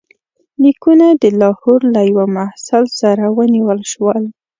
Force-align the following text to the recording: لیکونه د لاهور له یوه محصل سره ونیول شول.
لیکونه 0.63 1.05
د 1.21 1.23
لاهور 1.41 1.81
له 1.93 2.01
یوه 2.09 2.25
محصل 2.37 2.83
سره 2.99 3.23
ونیول 3.37 3.79
شول. 3.91 4.23